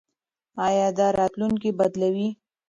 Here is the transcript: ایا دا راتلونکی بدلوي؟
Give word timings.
ایا 0.65 0.87
دا 0.97 1.07
راتلونکی 1.19 1.69
بدلوي؟ 1.79 2.29